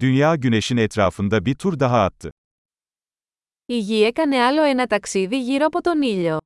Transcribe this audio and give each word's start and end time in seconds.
Dünya 0.00 0.36
güneşin 0.36 0.76
etrafında 0.76 1.44
bir 1.46 1.54
tur 1.54 1.80
daha 1.80 2.04
attı. 2.04 2.30
Η 3.68 3.78
γη 3.78 4.02
έκανε 4.04 4.36
άλλο 4.36 4.62
ένα 4.62 4.86
ταξίδι 4.86 5.40
γύρω 5.40 5.66
από 5.66 5.80
τον 5.82 6.02
ήλιο. 6.02 6.38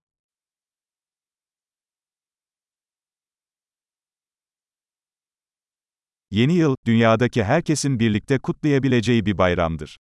Yeni 6.30 6.52
yıl, 6.52 6.76
dünyadaki 6.86 7.44
herkesin 7.44 8.00
birlikte 8.00 8.38
kutlayabileceği 8.38 9.26
bir 9.26 9.38
bayramdır. 9.38 9.96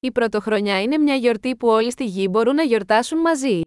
Η 0.00 0.10
πρωτοχρονιά 0.12 0.82
είναι 0.82 0.98
μια 0.98 1.14
γιορτή 1.14 1.56
που 1.56 1.68
όλοι 1.68 1.90
στη 1.90 2.04
γη 2.04 2.28
μπορούν 2.30 2.54
να 2.54 2.62
γιορτάσουν 2.62 3.18
μαζί. 3.20 3.60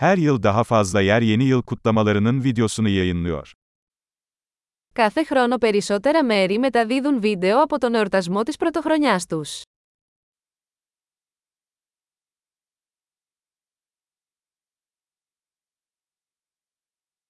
Her 0.00 0.18
yıl 0.18 0.42
daha 0.42 0.64
fazla 0.64 1.00
yer 1.00 1.22
yeni 1.22 1.44
yıl 1.44 1.62
kutlamalarının 1.62 2.44
videosunu 2.44 2.88
yayınlıyor. 2.88 3.52
Κάθε 4.94 5.24
χρόνο 5.24 5.58
περισσότερα 5.58 6.22
μέρη 6.22 6.58
μεταδίδουν 6.58 7.20
βίντεο 7.20 7.62
από 7.62 7.78
τον 7.78 7.94
εορτασμό 7.94 8.42
της 8.42 8.56
πρωτοχρονιάς 8.56 9.26
τους. 9.26 9.62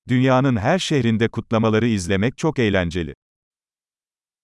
Dünyanın 0.08 0.56
her 0.56 0.78
şehrinde 0.78 1.28
kutlamaları 1.28 1.86
izlemek 1.86 2.38
çok 2.38 2.58
eğlenceli. 2.58 3.12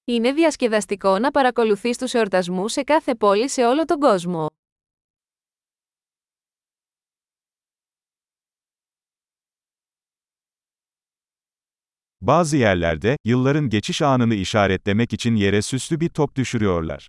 Είναι 0.05 0.33
διασκεδαστικό 0.33 1.19
να 1.19 1.31
παρακολουθείς 1.31 1.99
τους 1.99 2.15
εορτασμούς 2.15 2.73
σε 2.73 2.83
κάθε 2.83 3.15
πόλη 3.15 3.49
σε 3.49 3.65
όλο 3.67 3.85
τον 3.85 4.01
κόσμο. 4.01 4.56
Bazı 12.26 12.58
yerlerde, 12.58 13.18
yılların 13.26 13.70
geçiş 13.70 14.02
anını 14.02 14.36
işaretlemek 14.36 15.14
için 15.14 15.36
yere 15.36 15.62
süslü 15.62 16.00
bir 16.00 16.10
top 16.10 16.36
düşürüyorlar. 16.36 17.08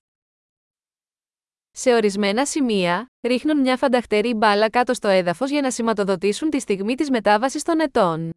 Σε 1.75 1.95
ορισμένα 1.95 2.45
σημεία, 2.47 3.09
ρίχνουν 3.23 3.61
μια 3.61 3.77
φανταχτερή 3.77 4.35
μπάλα 4.35 4.71
κάτω 4.71 4.95
στο 4.95 5.09
έδαφος 5.09 5.51
για 5.51 5.61
να 5.61 5.71
σηματοδοτήσουν 5.71 6.51
τη 6.51 6.61
στιγμή 6.61 6.95
της 6.95 7.11
μετάβασης 7.11 7.63
των 7.63 7.81
ετών. 7.81 8.31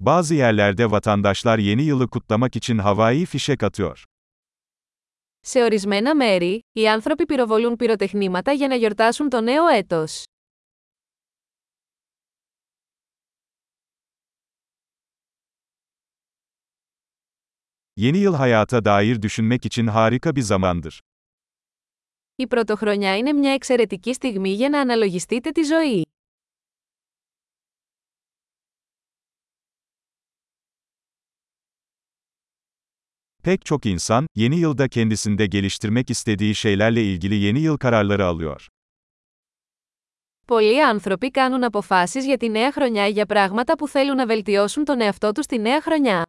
Bazı 0.00 0.34
yerlerde 0.34 0.90
vatandaşlar 0.90 1.58
yeni 1.58 1.82
yılı 1.82 2.08
kutlamak 2.08 2.56
için 2.56 2.78
havai 2.78 3.26
fişek 3.26 3.62
atıyor. 3.62 4.04
Σε 5.43 5.63
ορισμένα 5.63 6.15
μέρη, 6.15 6.59
οι 6.71 6.87
άνθρωποι 6.87 7.25
πυροβολούν 7.25 7.75
πυροτεχνήματα 7.75 8.51
για 8.51 8.67
να 8.67 8.75
γιορτάσουν 8.75 9.29
το 9.29 9.41
νέο 9.41 9.67
έτος. 9.67 10.23
Yeni 17.95 18.17
yıl 18.17 18.33
hayata 18.33 18.85
dair 18.85 19.21
düşünmek 19.21 19.65
için 19.65 19.87
harika 19.87 20.35
bir 20.35 20.41
zamandır. 20.41 20.99
Η 22.35 22.47
πρωτοχρονιά 22.47 23.17
είναι 23.17 23.33
μια 23.33 23.53
εξαιρετική 23.53 24.13
στιγμή 24.13 24.49
για 24.49 24.69
να 24.69 24.79
αναλογιστείτε 24.79 25.51
τη 25.51 25.63
ζωή. 25.63 26.10
Pek 33.43 33.65
çok 33.65 33.85
insan, 33.85 34.27
yeni 34.35 34.59
yılda 34.59 34.87
kendisinde 34.87 35.45
geliştirmek 35.45 36.09
istediği 36.09 36.55
şeylerle 36.55 37.03
ilgili 37.03 37.35
yeni 37.35 37.59
yıl 37.59 37.77
kararları 37.77 38.25
alıyor. 38.25 38.67
Πολλοί 40.47 40.83
άνθρωποι 40.83 41.31
κάνουν 41.31 41.63
αποφάσεις 41.63 42.25
για 42.25 42.37
τη 42.37 42.49
νέα 42.49 42.71
χρονιά 42.71 43.07
για 43.07 43.25
πράγματα 43.25 43.75
που 43.77 43.87
θέλουν 43.87 44.15
να 44.15 44.25
βελτιώσουν 44.25 44.85
τον 44.85 45.01
εαυτό 45.01 45.31
τους 45.31 45.45
τη 45.45 45.59
νέα 45.59 45.81
χρονιά. 45.81 46.25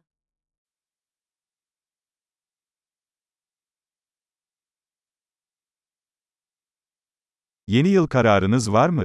Yeni 7.67 7.89
yıl 7.89 8.07
kararınız 8.07 8.71
var 8.73 8.89
mı? 8.89 9.03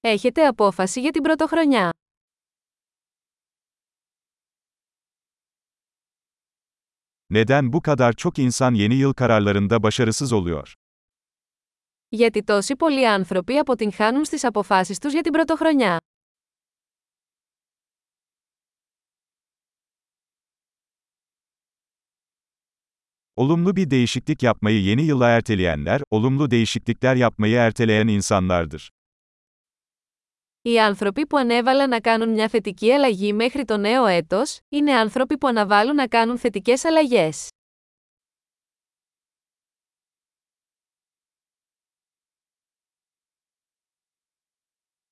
Έχετε 0.00 0.46
απόφαση 0.46 1.00
για 1.00 1.10
την 1.10 1.22
πρωτοχρονιά. 1.22 1.92
Neden 7.33 7.73
bu 7.73 7.81
kadar 7.81 8.13
çok 8.13 8.39
insan 8.39 8.73
yeni 8.73 8.95
yıl 8.95 9.13
kararlarında 9.13 9.83
başarısız 9.83 10.33
oluyor? 10.33 10.73
Γιατί 12.11 12.43
τόσοι 12.43 12.75
πολλοί 12.75 13.07
άνθρωποι 13.07 13.57
αποτυγχάνουν 13.57 14.25
στις 14.25 14.43
αποφάσεις 14.43 14.99
τους 14.99 15.13
για 15.13 15.21
την 15.21 15.33
πρωτοχρονιά. 15.33 15.99
Olumlu 23.35 23.75
bir 23.75 23.89
değişiklik 23.89 24.43
yapmayı 24.43 24.81
yeni 24.81 25.01
yıla 25.01 25.29
erteleyenler, 25.29 26.01
olumlu 26.11 26.51
değişiklikler 26.51 27.15
yapmayı 27.15 27.55
erteleyen 27.55 28.07
insanlardır. 28.07 28.91
Οι 30.66 30.80
άνθρωποι 30.80 31.26
που 31.26 31.36
ανέβαλαν 31.36 31.88
να 31.88 32.00
κάνουν 32.00 32.28
μια 32.28 32.48
θετική 32.48 32.92
αλλαγή 32.92 33.32
μέχρι 33.32 33.64
το 33.64 33.76
νέο 33.76 34.06
έτος, 34.06 34.58
είναι 34.68 34.92
άνθρωποι 34.92 35.38
που 35.38 35.46
αναβάλουν 35.46 35.94
να 35.94 36.06
κάνουν 36.06 36.38
θετικές 36.38 36.84
αλλαγές. 36.84 37.48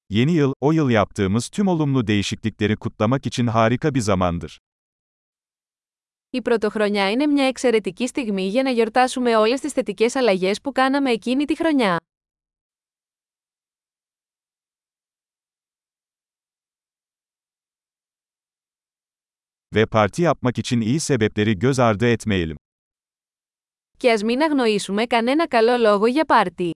Yeni 0.08 0.32
yıl, 0.32 0.52
o 0.60 0.72
yıl 0.72 0.90
yaptığımız 0.90 1.48
tüm 1.48 1.68
olumlu 1.68 2.06
değişiklikleri 2.06 2.76
kutlamak 2.76 3.26
için 3.26 3.46
harika 3.46 3.94
bir 3.94 4.00
zamandır. 4.00 4.58
Η 6.30 6.42
πρωτοχρονιά 6.42 7.10
είναι 7.10 7.26
μια 7.26 7.44
εξαιρετική 7.46 8.06
στιγμή 8.06 8.48
για 8.48 8.62
να 8.62 8.70
γιορτάσουμε 8.70 9.36
όλες 9.36 9.60
τις 9.60 9.72
θετικές 9.72 10.14
αλλαγές 10.16 10.60
που 10.60 10.72
κάναμε 10.72 11.10
εκείνη 11.10 11.44
τη 11.44 11.56
χρονιά. 11.56 11.96
Ve 19.75 19.85
parti 19.85 20.21
yapmak 20.21 20.57
için 20.57 20.81
iyi 20.81 20.99
sebepleri 20.99 21.59
göz 21.59 21.79
ardı 21.79 22.07
etmeyelim. 22.07 22.57
Και 23.97 24.11
ας 24.11 24.23
μην 24.23 24.41
αγνοήσουμε 24.41 25.05
κανένα 25.05 25.47
καλό 25.47 25.77
λόγο 25.77 26.07
για 26.07 26.25
πάρτι. 26.25 26.71